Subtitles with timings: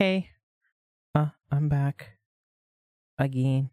[0.00, 0.30] Hey,
[1.14, 2.12] uh, I'm back.
[3.18, 3.68] Again.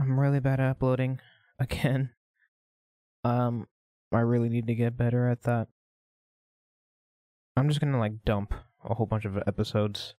[0.00, 1.18] I'm really bad at uploading.
[1.58, 2.10] Again.
[3.24, 3.66] Um,
[4.12, 5.66] I really need to get better at that.
[7.56, 8.54] I'm just gonna, like, dump
[8.88, 10.14] a whole bunch of episodes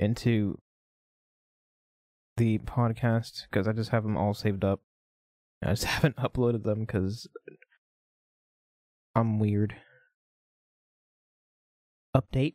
[0.00, 0.58] into
[2.36, 4.80] the podcast because I just have them all saved up.
[5.62, 7.28] I just haven't uploaded them because
[9.14, 9.76] I'm weird.
[12.16, 12.54] Update.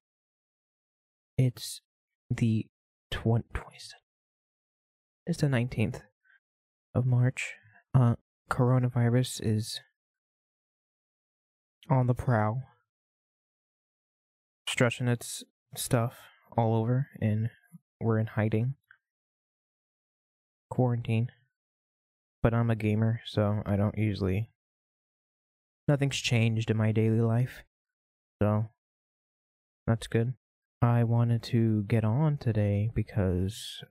[1.38, 1.82] It's
[2.32, 2.66] the
[3.12, 3.92] 20, 27th.
[5.28, 6.02] It's the 19th
[6.96, 7.54] of March.
[7.94, 8.16] Uh,
[8.50, 9.80] coronavirus is
[11.92, 12.64] on the prowl,
[14.68, 15.44] stretching its
[15.76, 16.18] stuff
[16.58, 17.52] all over, and
[18.00, 18.74] we're in hiding.
[20.72, 21.30] Quarantine.
[22.42, 24.50] But I'm a gamer, so I don't usually.
[25.88, 27.64] Nothing's changed in my daily life.
[28.42, 28.70] So,
[29.88, 30.34] that's good.
[30.82, 33.84] I wanted to get on today because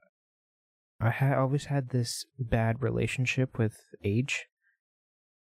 [1.00, 4.46] I ha- always had this bad relationship with age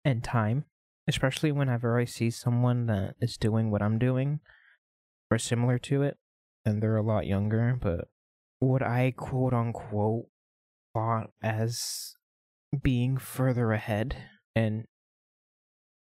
[0.04, 0.64] and time,
[1.08, 4.40] especially whenever I see someone that is doing what I'm doing
[5.30, 6.18] or similar to it,
[6.64, 8.08] and they're a lot younger, but
[8.60, 10.26] what I quote unquote
[10.94, 12.14] thought as
[12.82, 14.16] being further ahead,
[14.54, 14.84] and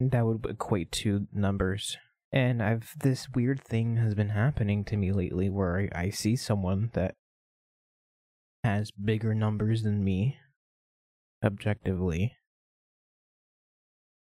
[0.01, 1.97] that would equate to numbers.
[2.33, 6.35] And I've this weird thing has been happening to me lately where I, I see
[6.35, 7.15] someone that
[8.65, 10.39] has bigger numbers than me,
[11.45, 12.37] objectively,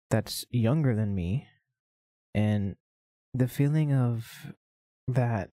[0.09, 1.47] that's younger than me,
[2.33, 2.75] and
[3.33, 4.53] the feeling of
[5.07, 5.51] that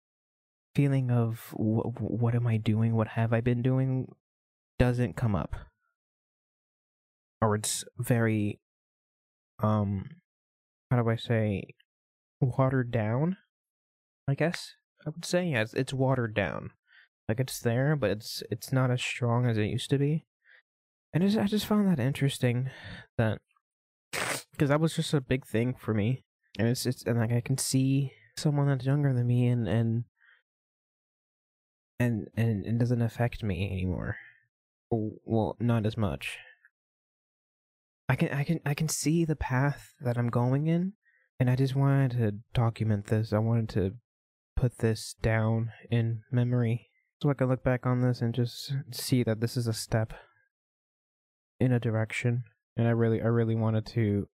[0.75, 2.95] feeling of wh- what am I doing?
[2.95, 4.07] What have I been doing?
[4.77, 5.55] Doesn't come up,
[7.41, 8.59] or it's very,
[9.59, 10.09] um,
[10.89, 11.63] how do I say,
[12.41, 13.37] watered down.
[14.27, 14.75] I guess
[15.05, 16.71] I would say yeah, it's, it's watered down.
[17.27, 20.25] Like it's there, but it's it's not as strong as it used to be.
[21.13, 22.69] And I just found that interesting
[23.17, 23.39] that
[24.11, 26.23] because that was just a big thing for me,
[26.57, 30.03] and it's it's and like I can see someone that's younger than me and and
[31.99, 34.17] and and it doesn't affect me anymore.
[34.89, 36.37] Well, not as much.
[38.09, 40.93] I can I can I can see the path that I'm going in,
[41.41, 43.33] and I just wanted to document this.
[43.33, 43.93] I wanted to
[44.55, 49.23] put this down in memory so I can look back on this and just see
[49.23, 50.13] that this is a step
[51.59, 52.43] in a direction.
[52.77, 54.27] And I really I really wanted to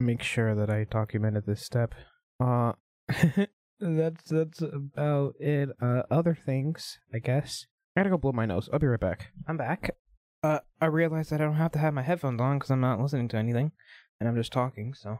[0.00, 1.94] make sure that I documented this step.
[2.38, 2.72] Uh
[3.80, 5.70] that's that's about it.
[5.80, 7.64] Uh other things, I guess.
[7.96, 8.68] I gotta go blow my nose.
[8.70, 9.32] I'll be right back.
[9.48, 9.96] I'm back.
[10.42, 13.00] Uh I realized that I don't have to have my headphones on because I'm not
[13.00, 13.72] listening to anything.
[14.20, 15.16] And I'm just talking, so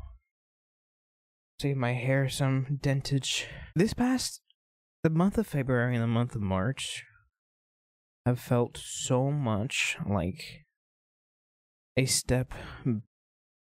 [1.61, 3.45] save my hair some dentage.
[3.77, 4.41] This past
[5.03, 7.05] the month of February and the month of March
[8.25, 10.65] have felt so much like
[11.99, 12.55] a step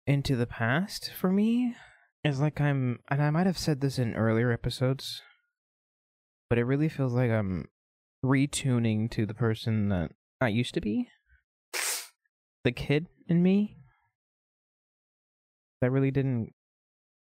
[0.08, 1.76] into the past for me.
[2.24, 5.22] It's like I'm, and I might have said this in earlier episodes,
[6.50, 7.66] but it really feels like I'm
[8.24, 11.09] retuning to the person that I used to be.
[12.64, 13.78] The kid in me
[15.82, 16.54] that really didn't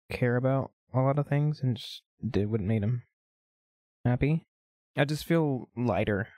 [0.10, 3.04] care about a lot of things and just did what made him
[4.04, 4.46] happy.
[4.98, 6.30] I just feel lighter,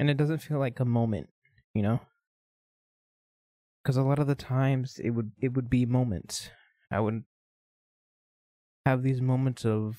[0.00, 1.28] and it doesn't feel like a moment,
[1.74, 2.00] you know.
[3.82, 6.50] Because a lot of the times it would it would be moments.
[6.90, 7.24] I would
[8.86, 9.96] have these moments of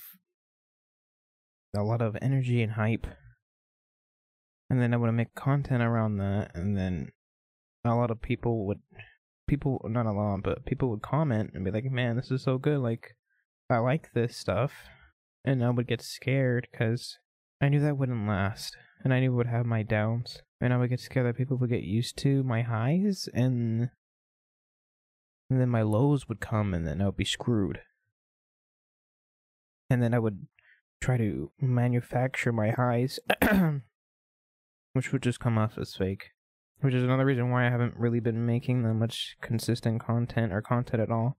[1.75, 3.07] a lot of energy and hype,
[4.69, 7.11] and then I would make content around that, and then
[7.85, 8.79] a lot of people would
[9.47, 12.57] people not a lot, but people would comment and be like, "Man, this is so
[12.57, 12.79] good!
[12.79, 13.15] Like,
[13.69, 14.73] I like this stuff."
[15.45, 17.19] and I would get scared because
[17.61, 20.77] I knew that wouldn't last, and I knew it would have my downs, and I
[20.77, 23.89] would get scared that people would get used to my highs, and
[25.49, 27.81] and then my lows would come, and then I would be screwed,
[29.89, 30.47] and then I would
[31.01, 33.19] try to manufacture my highs,
[34.93, 36.31] which would just come off as fake.
[36.83, 40.61] Which is another reason why I haven't really been making that much consistent content or
[40.61, 41.37] content at all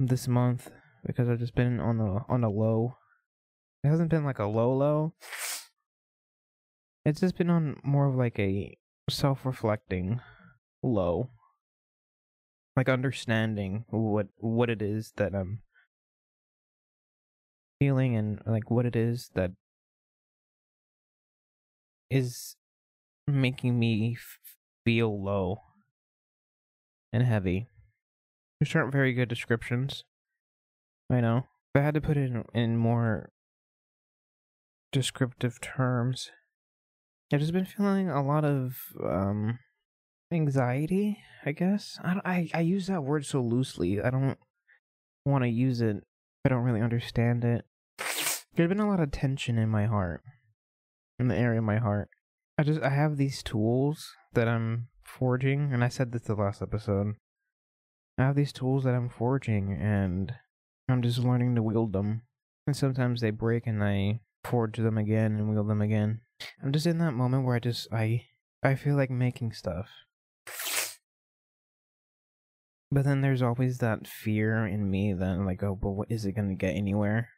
[0.00, 0.72] this month
[1.06, 2.96] because I've just been on a on a low.
[3.84, 5.14] It hasn't been like a low low.
[7.04, 8.76] It's just been on more of like a
[9.08, 10.20] self-reflecting
[10.82, 11.30] low.
[12.76, 15.60] Like understanding what what it is that I'm
[17.78, 19.52] feeling and like what it is that
[22.10, 22.56] is
[23.26, 24.16] making me
[24.84, 25.58] feel low
[27.12, 27.68] and heavy.
[28.60, 30.04] Which aren't very good descriptions.
[31.10, 31.46] I know.
[31.74, 33.30] If I had to put it in, in more
[34.94, 36.30] descriptive terms.
[37.32, 39.58] I've just been feeling a lot of um
[40.32, 41.98] anxiety, I guess.
[42.02, 44.00] I I I use that word so loosely.
[44.00, 44.38] I don't
[45.26, 45.96] want to use it.
[46.44, 47.64] I don't really understand it.
[48.54, 50.22] There's been a lot of tension in my heart,
[51.18, 52.08] in the area of my heart.
[52.56, 56.62] I just I have these tools that I'm forging, and I said this the last
[56.62, 57.16] episode.
[58.16, 60.32] I have these tools that I'm forging, and
[60.88, 62.22] I'm just learning to wield them.
[62.66, 66.20] And sometimes they break, and I forge them again and wield them again.
[66.62, 68.26] I'm just in that moment where I just I
[68.62, 69.88] I feel like making stuff.
[72.92, 76.32] But then there's always that fear in me that like, oh, but what is it
[76.32, 77.30] gonna get anywhere?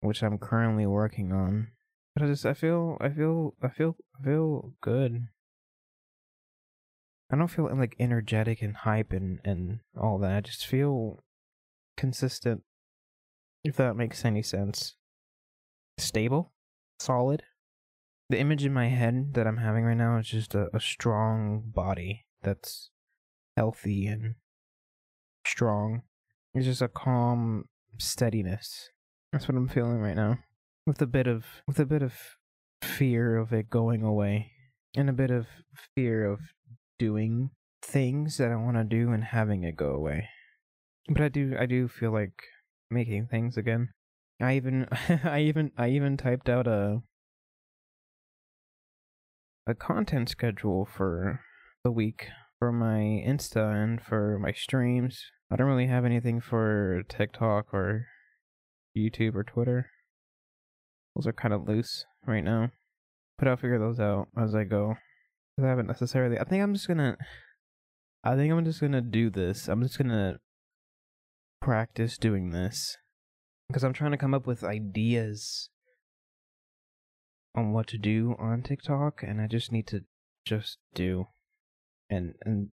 [0.00, 1.68] Which I'm currently working on.
[2.14, 5.28] But I just I feel I feel I feel I feel good.
[7.30, 10.32] I don't feel like energetic and hype and and all that.
[10.32, 11.24] I just feel
[11.96, 12.62] consistent.
[13.64, 14.96] If that makes any sense.
[15.98, 16.52] Stable,
[16.98, 17.44] solid.
[18.28, 21.62] The image in my head that I'm having right now is just a, a strong
[21.66, 22.90] body that's
[23.56, 24.34] healthy and
[25.46, 26.02] strong.
[26.54, 27.66] It's just a calm
[27.98, 28.90] steadiness.
[29.32, 30.38] That's what I'm feeling right now
[30.86, 32.14] with a bit of with a bit of
[32.82, 34.52] fear of it going away
[34.96, 35.46] and a bit of
[35.94, 36.40] fear of
[36.98, 37.50] doing
[37.82, 40.28] things that I want to do and having it go away.
[41.08, 42.34] But I do I do feel like
[42.90, 43.90] making things again.
[44.40, 44.88] I even
[45.24, 47.02] I even I even typed out a
[49.66, 51.40] a content schedule for
[51.84, 52.28] the week
[52.58, 55.24] for my Insta and for my streams.
[55.50, 58.06] I don't really have anything for TikTok or
[58.96, 59.90] YouTube or Twitter.
[61.14, 62.70] Those are kind of loose right now.
[63.38, 64.96] But I'll figure those out as I go.
[65.62, 66.38] I haven't necessarily.
[66.38, 67.16] I think I'm just gonna.
[68.24, 69.68] I think I'm just gonna do this.
[69.68, 70.38] I'm just gonna
[71.60, 72.96] practice doing this
[73.68, 75.70] because I'm trying to come up with ideas
[77.54, 80.00] on what to do on TikTok, and I just need to
[80.46, 81.26] just do.
[82.08, 82.68] And and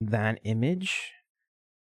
[0.00, 1.12] that image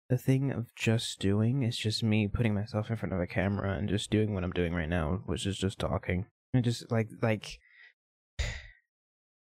[0.10, 3.78] the thing of just doing is just me putting myself in front of a camera
[3.78, 6.26] and just doing what I'm doing right now, which is just talking.
[6.54, 7.60] And just like like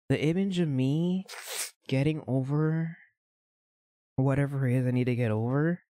[0.08, 1.24] the image of me
[1.88, 2.96] getting over
[4.16, 5.82] whatever it is I need to get over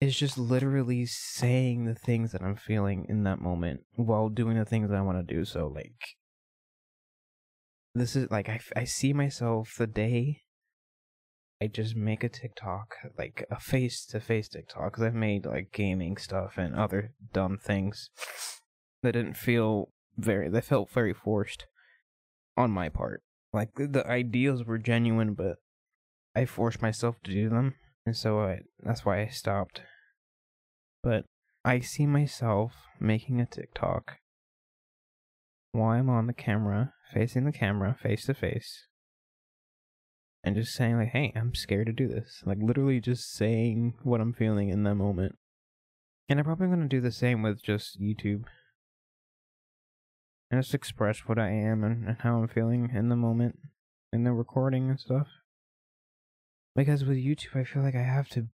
[0.00, 4.64] is just literally saying the things that I'm feeling in that moment while doing the
[4.64, 5.46] things that I want to do.
[5.46, 6.16] So like
[7.94, 10.42] this is like I, I see myself the day
[11.62, 15.72] I just make a TikTok, like a face to face TikTok, because I've made like
[15.72, 18.08] gaming stuff and other dumb things
[19.02, 21.66] that didn't feel very, they felt very forced
[22.56, 23.22] on my part.
[23.52, 25.56] Like the ideals were genuine, but
[26.34, 27.74] I forced myself to do them,
[28.06, 29.82] and so I, that's why I stopped.
[31.02, 31.24] But
[31.64, 34.16] I see myself making a TikTok
[35.72, 38.86] while I'm on the camera, facing the camera, face to face,
[40.42, 44.20] and just saying like, "Hey, I'm scared to do this." Like literally just saying what
[44.20, 45.36] I'm feeling in that moment.
[46.28, 48.44] And I'm probably going to do the same with just YouTube.
[50.50, 53.58] And just express what I am and, and how I'm feeling in the moment
[54.12, 55.28] in the recording and stuff.
[56.74, 58.48] Because with YouTube, I feel like I have to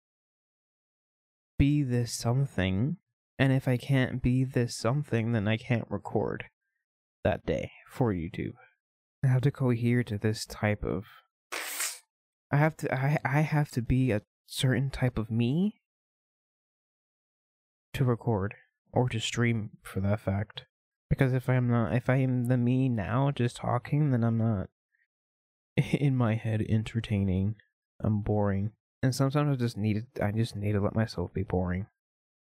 [1.58, 2.96] be this something.
[3.38, 6.44] And if I can't be this something, then I can't record
[7.24, 8.54] that day for YouTube.
[9.24, 11.04] I have to cohere to this type of
[12.52, 15.80] I have to I I have to be a certain type of me
[17.94, 18.54] to record
[18.92, 20.66] or to stream for that fact.
[21.08, 24.68] Because if I'm not if I am the me now just talking, then I'm not
[25.76, 27.56] in my head entertaining.
[28.00, 28.72] I'm boring.
[29.02, 31.86] And sometimes I just need I just need to let myself be boring.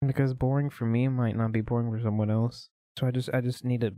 [0.06, 2.68] Because boring for me might not be boring for someone else.
[2.96, 3.94] So I just I just need to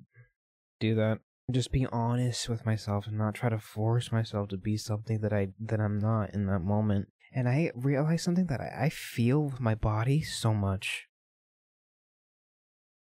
[0.80, 4.76] do that just be honest with myself and not try to force myself to be
[4.76, 7.08] something that I that I'm not in that moment.
[7.32, 11.06] And I realize something that I, I feel with my body so much.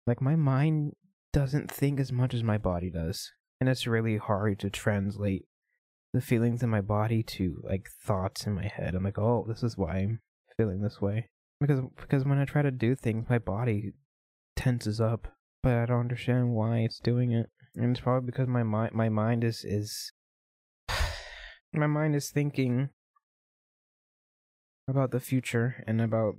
[0.06, 0.92] Like my mind
[1.32, 3.32] doesn't think as much as my body does.
[3.60, 5.46] And it's really hard to translate
[6.12, 8.94] the feelings in my body to like thoughts in my head.
[8.94, 10.20] I'm like, oh, this is why I'm
[10.56, 11.28] feeling this way.
[11.60, 13.92] Because because when I try to do things, my body
[14.56, 15.28] tenses up,
[15.62, 19.08] but I don't understand why it's doing it and it's probably because my mind my
[19.08, 20.12] mind is is
[21.72, 22.90] my mind is thinking
[24.88, 26.36] about the future and about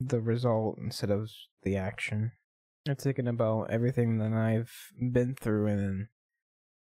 [0.00, 1.30] the result instead of
[1.62, 2.32] the action.
[2.86, 4.72] It's thinking about everything that I've
[5.12, 6.06] been through and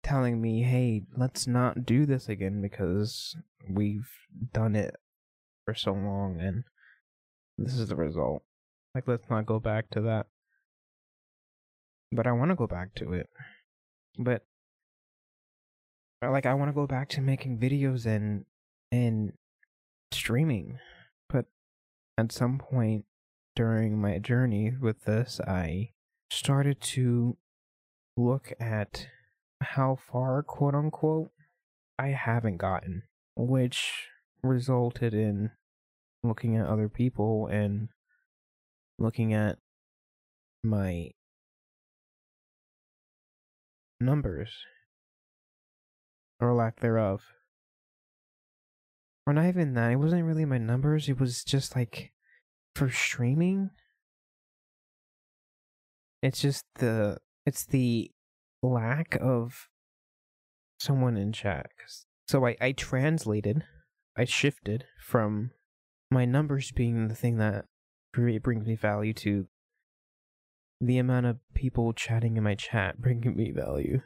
[0.03, 3.35] telling me, hey, let's not do this again because
[3.69, 4.09] we've
[4.53, 4.95] done it
[5.65, 6.63] for so long and
[7.57, 8.43] this is the result.
[8.93, 10.27] Like, let's not go back to that.
[12.11, 13.29] but I want to go back to it.
[14.17, 14.43] But
[16.21, 18.45] like I want to go back to making videos and
[18.91, 19.33] and
[20.11, 20.79] streaming.
[21.29, 21.45] But
[22.17, 23.05] at some point
[23.55, 25.91] during my journey with this, I
[26.31, 27.37] started to
[28.15, 29.07] look at
[29.61, 31.31] how far, quote unquote,
[31.99, 33.03] I haven't gotten,
[33.35, 34.09] which
[34.43, 35.51] resulted in
[36.23, 37.89] looking at other people and
[38.99, 39.57] looking at
[40.63, 41.11] my
[43.99, 44.51] numbers
[46.39, 47.21] or lack thereof.
[49.25, 49.91] Or not even that.
[49.91, 51.09] It wasn't really my numbers.
[51.09, 52.13] It was just like
[52.75, 53.71] for streaming.
[56.21, 58.11] It's just the it's the
[58.63, 59.67] lack of
[60.79, 61.67] someone in chat.
[62.27, 63.63] So I I translated,
[64.15, 65.51] I shifted from
[66.09, 67.65] my numbers being the thing that
[68.13, 69.47] brings me value to
[70.79, 74.01] the amount of people chatting in my chat bringing me value.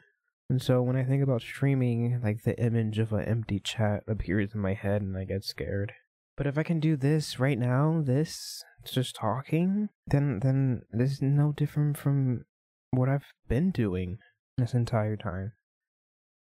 [0.50, 4.54] And so when I think about streaming, like the image of an empty chat appears
[4.54, 5.92] in my head and I get scared.
[6.36, 11.22] But if I can do this right now, this just talking, then then this is
[11.22, 12.44] no different from
[12.90, 14.18] what I've been doing
[14.58, 15.52] this entire time.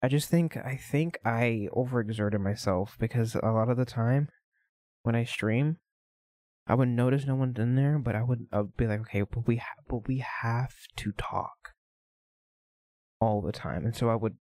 [0.02, 4.30] I just think I think I overexerted myself because a lot of the time
[5.04, 5.78] when I stream,
[6.66, 9.22] I would notice no one's in there, but I would, I would be like, okay,
[9.22, 11.74] but we ha- but we have to talk
[13.20, 14.38] all the time, and so I would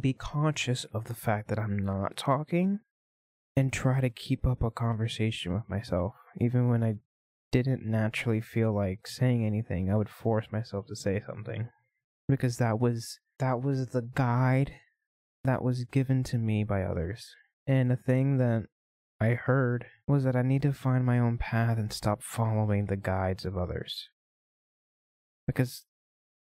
[0.00, 2.80] be conscious of the fact that I'm not talking
[3.56, 6.96] and try to keep up a conversation with myself, even when I
[7.52, 9.90] didn't naturally feel like saying anything.
[9.90, 11.68] I would force myself to say something
[12.28, 14.72] because that was that was the guide
[15.44, 17.34] that was given to me by others,
[17.66, 18.64] and a thing that
[19.20, 22.96] I heard was that I need to find my own path and stop following the
[22.96, 24.08] guides of others.
[25.46, 25.84] Because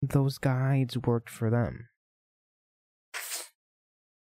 [0.01, 1.89] those guides worked for them.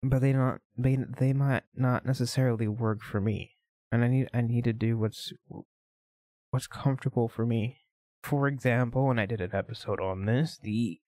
[0.02, 3.52] But they not they they might not necessarily work for me.
[3.92, 5.32] And I need I need to do what's
[6.50, 7.80] what's comfortable for me.
[8.22, 11.00] For example, and I did an episode on this, the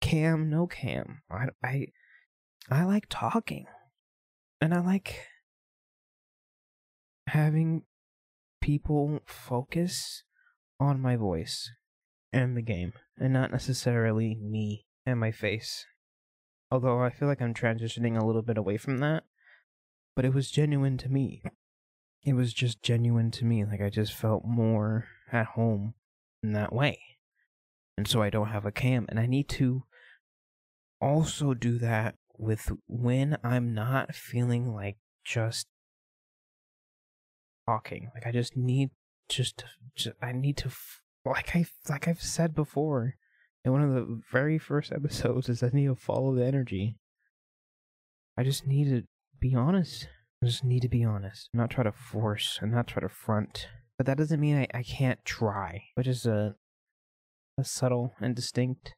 [0.00, 1.22] cam no cam.
[1.30, 1.86] I I
[2.70, 3.66] I like talking.
[4.60, 5.26] And I like
[7.28, 7.82] having
[8.60, 10.22] people focus
[10.80, 11.70] on my voice
[12.32, 15.86] and the game and not necessarily me and my face.
[16.70, 19.24] Although I feel like I'm transitioning a little bit away from that,
[20.16, 21.42] but it was genuine to me.
[22.24, 23.64] It was just genuine to me.
[23.64, 25.94] Like I just felt more at home
[26.42, 26.98] in that way.
[27.96, 29.84] And so I don't have a cam and I need to
[31.00, 35.68] also do that with when I'm not feeling like just
[37.66, 38.10] talking.
[38.14, 38.90] Like I just need
[39.28, 39.64] just, to,
[39.96, 40.70] just I need to
[41.24, 43.14] like I like I've said before
[43.64, 46.96] in one of the very first episodes is I need to follow the energy.
[48.36, 49.02] I just need to
[49.40, 50.08] be honest.
[50.42, 51.48] I just need to be honest.
[51.54, 53.68] Not try to force and not try to front.
[53.96, 56.56] But that doesn't mean I, I can't try, which is a
[57.56, 58.94] a subtle and distinct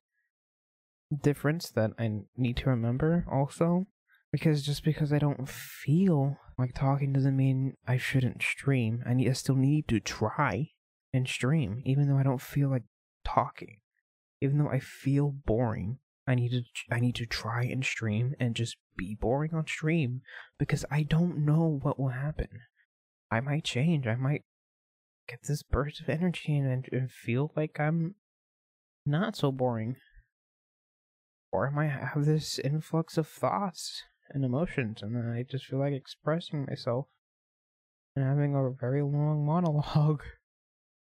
[1.23, 3.87] difference that I need to remember also.
[4.33, 9.03] Because just because I don't feel like talking doesn't mean I shouldn't stream.
[9.07, 10.71] I need I still need to try
[11.13, 12.85] and stream, even though I don't feel like
[13.25, 13.79] talking.
[14.41, 18.55] Even though I feel boring, I need to I need to try and stream and
[18.55, 20.23] just be boring on stream
[20.59, 22.49] because I don't know what will happen.
[23.31, 24.07] I might change.
[24.07, 24.45] I might
[25.29, 28.15] get this burst of energy and, and feel like I'm
[29.05, 29.97] not so boring.
[31.53, 35.93] Or I might have this influx of thoughts and emotions, and I just feel like
[35.93, 37.07] expressing myself
[38.15, 40.23] and having a very long monologue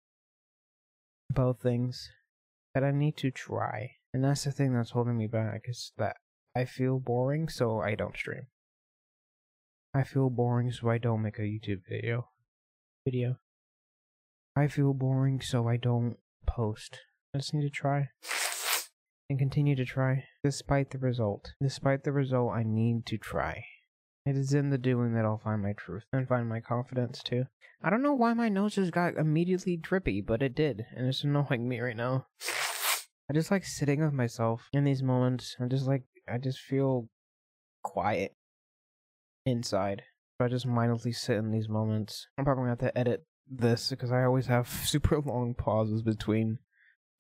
[1.31, 2.11] about things
[2.75, 3.93] that I need to try.
[4.13, 6.17] And that's the thing that's holding me back is that
[6.57, 8.47] I feel boring, so I don't stream.
[9.95, 12.29] I feel boring, so I don't make a YouTube video.
[13.05, 13.39] Video.
[14.57, 16.99] I feel boring, so I don't post.
[17.35, 18.09] I just need to try
[19.31, 21.53] and continue to try, despite the result.
[21.63, 23.65] Despite the result, I need to try.
[24.27, 27.45] It is in the doing that I'll find my truth and find my confidence too.
[27.83, 31.25] I don't know why my nose just got immediately drippy, but it did, and it's
[31.25, 32.27] annoying me right now.
[33.31, 35.57] I just like sitting with myself in these moments.
[35.61, 37.09] I'm just like, I just feel
[37.85, 38.35] quiet
[39.47, 40.03] inside.
[40.39, 42.27] So I just mindlessly sit in these moments.
[42.37, 46.59] I'm probably gonna have to edit this because I always have super long pauses between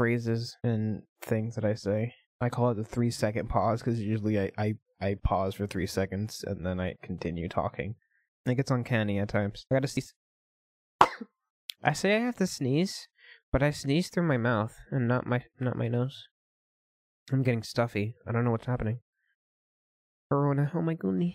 [0.00, 2.14] phrases and things that I say.
[2.40, 5.86] I call it the three second pause because usually I, I, I pause for three
[5.86, 7.96] seconds and then I continue talking.
[8.46, 9.66] It gets uncanny at times.
[9.70, 10.14] I gotta sneeze.
[11.84, 13.08] I say I have to sneeze
[13.52, 16.28] But I sneeze through my mouth and not my not my nose.
[17.30, 18.14] I'm getting stuffy.
[18.26, 19.00] I don't know what's happening.
[20.32, 20.72] Corona.
[20.74, 21.34] Oh my goodness.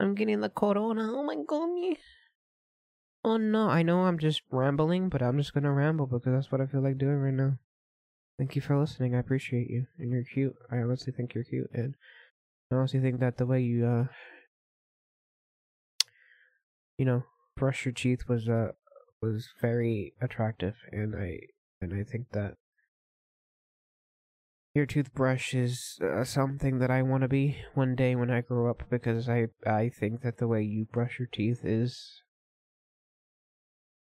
[0.00, 1.12] I'm getting the corona.
[1.12, 1.98] Oh my goodness.
[3.24, 6.60] Oh no, I know I'm just rambling, but I'm just gonna ramble because that's what
[6.60, 7.58] I feel like doing right now.
[8.36, 9.14] Thank you for listening.
[9.14, 9.86] I appreciate you.
[9.98, 10.54] And you're cute.
[10.70, 11.70] I honestly think you're cute.
[11.72, 11.94] And
[12.70, 14.04] I honestly think that the way you, uh,
[16.98, 17.22] you know,
[17.56, 18.72] brush your teeth was, uh,
[19.22, 20.74] was very attractive.
[20.90, 21.38] And I,
[21.80, 22.54] and I think that
[24.74, 28.68] your toothbrush is uh, something that I want to be one day when I grow
[28.68, 32.23] up because I, I think that the way you brush your teeth is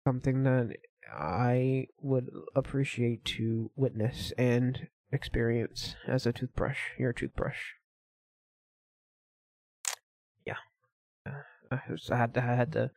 [0.05, 0.77] something that
[1.13, 7.59] I would appreciate to witness and experience as a toothbrush, your toothbrush.
[10.47, 10.57] Yeah.
[11.27, 12.91] Uh, I, was, I had to, I had to,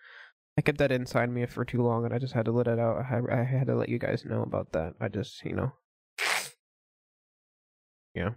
[0.58, 2.80] I kept that inside me for too long and I just had to let it
[2.80, 3.06] out.
[3.10, 4.94] I, I had to let you guys know about that.
[5.00, 5.72] I just, you know.
[8.16, 8.32] Yeah.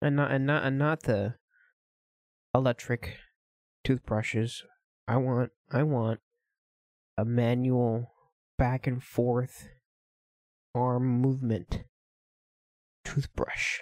[0.00, 1.34] And not, and not, and not the
[2.54, 3.16] electric
[3.82, 4.62] toothbrushes.
[5.08, 6.20] I want, I want
[7.16, 8.12] a manual
[8.58, 9.68] back and forth
[10.74, 11.84] arm movement
[13.04, 13.80] toothbrush.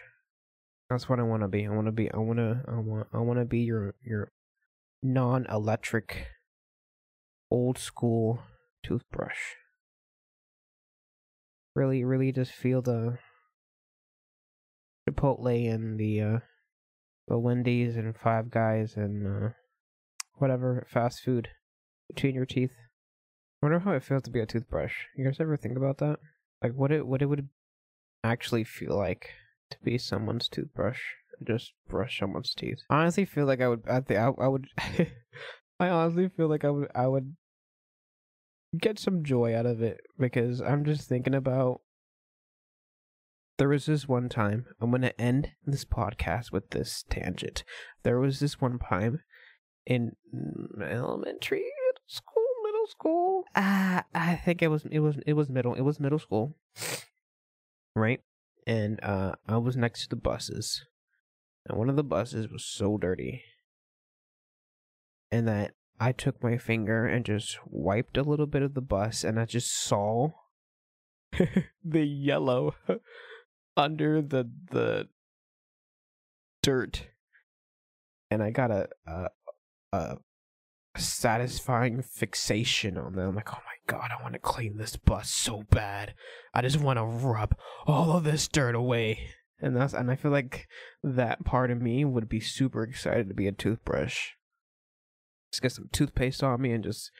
[0.90, 1.66] That's what I want to be.
[1.66, 2.10] I want to be.
[2.12, 2.62] I want to.
[2.68, 3.08] I want.
[3.12, 4.30] I want to be your your
[5.02, 6.26] non-electric,
[7.50, 8.40] old school
[8.82, 9.38] toothbrush.
[11.74, 13.18] Really, really, just feel the
[15.08, 16.38] Chipotle and the uh,
[17.26, 19.48] the Wendy's and Five Guys and uh,
[20.34, 21.48] whatever fast food
[22.08, 22.72] between your teeth.
[23.64, 24.92] I wonder how it feels to be a toothbrush.
[25.16, 26.18] You guys ever think about that?
[26.62, 27.49] Like what it what it would
[28.23, 29.30] actually feel like
[29.71, 31.00] to be someone's toothbrush.
[31.42, 32.80] Just brush someone's teeth.
[32.90, 33.85] I honestly feel like I would.
[33.88, 34.66] I think I, I would.
[35.80, 36.90] I honestly feel like I would.
[36.94, 37.37] I would
[38.78, 41.80] get some joy out of it because I'm just thinking about.
[43.57, 44.66] There was this one time.
[44.79, 47.64] I'm gonna end this podcast with this tangent.
[48.03, 49.20] There was this one time
[49.87, 50.16] in
[50.83, 51.64] elementary
[52.07, 52.43] school
[52.85, 53.44] middle school.
[53.55, 56.57] Uh, I think it was it was it was middle it was middle school,
[57.94, 58.20] right?
[58.66, 60.85] And uh, I was next to the buses,
[61.66, 63.42] and one of the buses was so dirty,
[65.31, 69.25] and that I took my finger and just wiped a little bit of the bus,
[69.25, 70.31] and I just saw
[71.85, 72.75] the yellow
[73.77, 75.09] under the the
[76.62, 77.09] dirt,
[78.31, 79.29] and I got a a,
[79.92, 80.16] a
[80.96, 83.35] satisfying fixation on them.
[83.35, 86.14] Like, oh my god, I want to clean this bus so bad.
[86.52, 89.30] I just want to rub all of this dirt away.
[89.61, 90.68] And that's and I feel like
[91.02, 94.30] that part of me would be super excited to be a toothbrush.
[95.50, 97.11] Just get some toothpaste on me and just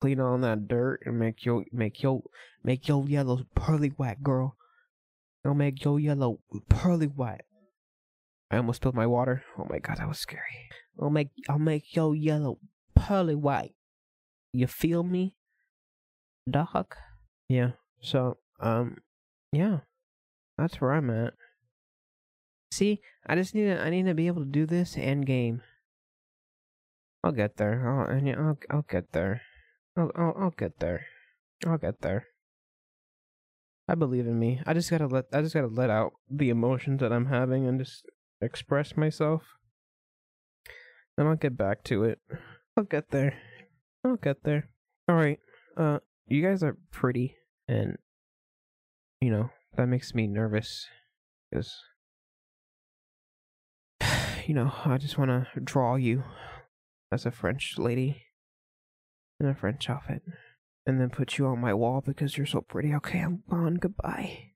[0.00, 2.22] clean all that dirt and make your make your
[2.64, 4.56] make your yellow pearly white, girl.
[5.44, 6.38] I'll make your yellow
[6.68, 7.42] pearly white.
[8.50, 9.44] I almost spilled my water.
[9.58, 10.68] Oh my god, that was scary.
[11.00, 12.58] I'll make I'll make your yellow
[13.00, 13.74] pearly white.
[14.52, 15.36] You feel me?
[16.48, 16.94] Dog?
[17.48, 17.72] Yeah.
[18.00, 18.98] So, um,
[19.52, 19.80] yeah.
[20.58, 21.34] That's where I'm at.
[22.72, 25.62] See, I just need to, I need to be able to do this end game.
[27.24, 27.88] I'll get there.
[27.88, 29.42] I'll, I'll, I'll get there.
[29.96, 31.06] I'll, I'll, I'll get there.
[31.66, 32.26] I'll get there.
[33.88, 34.60] I believe in me.
[34.66, 37.78] I just gotta let, I just gotta let out the emotions that I'm having and
[37.78, 38.06] just
[38.40, 39.42] express myself.
[41.18, 42.20] And I'll get back to it.
[42.80, 43.34] I'll get there.
[44.02, 44.70] I'll get there.
[45.06, 45.38] All right.
[45.76, 47.36] Uh, you guys are pretty,
[47.68, 47.98] and
[49.20, 50.86] you know that makes me nervous
[51.50, 51.76] because
[54.46, 56.24] you know I just want to draw you
[57.12, 58.22] as a French lady
[59.38, 60.22] in a French outfit,
[60.86, 62.94] and then put you on my wall because you're so pretty.
[62.94, 63.74] Okay, I'm gone.
[63.74, 64.52] Goodbye.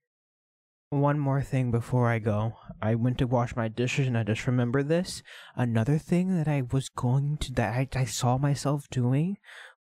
[0.94, 2.52] One more thing before I go.
[2.80, 5.24] I went to wash my dishes and I just remember this.
[5.56, 9.38] Another thing that I was going to, that I, I saw myself doing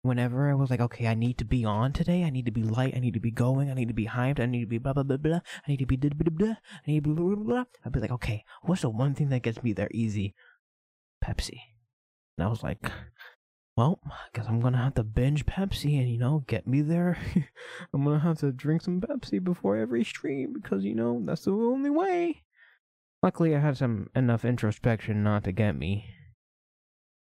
[0.02, 2.24] whenever I was like, okay, I need to be on today.
[2.24, 2.96] I need to be light.
[2.96, 3.70] I need to be going.
[3.70, 4.40] I need to be hyped.
[4.40, 5.38] I need to be blah, blah, blah, blah.
[5.64, 6.56] I need to be blah, blah, blah.
[6.56, 7.64] I need to be blah, blah, blah.
[7.84, 10.34] I'd be like, okay, what's the one thing that gets me there easy?
[11.24, 11.60] Pepsi.
[12.36, 12.90] And I was like,
[13.76, 17.18] well, I guess I'm gonna have to binge Pepsi and, you know, get me there.
[17.92, 21.50] I'm gonna have to drink some Pepsi before every stream because, you know, that's the
[21.50, 22.42] only way.
[23.22, 26.06] Luckily, I had some enough introspection not to get me.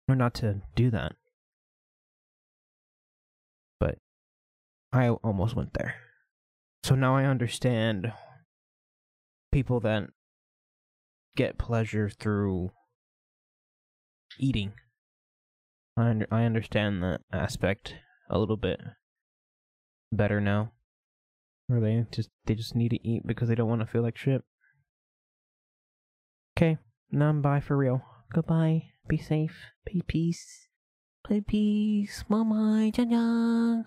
[0.07, 1.13] Or not to do that.
[3.79, 3.97] But
[4.91, 5.95] I almost went there.
[6.83, 8.11] So now I understand
[9.51, 10.09] people that
[11.35, 12.71] get pleasure through
[14.37, 14.73] eating
[15.95, 17.95] I I understand that aspect
[18.29, 18.79] a little bit
[20.11, 20.71] better now?
[21.69, 24.17] Or they just they just need to eat because they don't want to feel like
[24.17, 24.43] shit.
[26.57, 26.77] Okay,
[27.11, 28.03] now I'm bye for real.
[28.33, 28.91] Goodbye.
[29.07, 29.71] Be safe.
[29.85, 30.67] Be peace.
[31.25, 32.23] Play peace.
[32.29, 33.83] Bye bye.